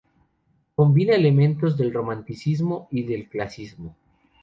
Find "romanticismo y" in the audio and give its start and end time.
1.93-3.03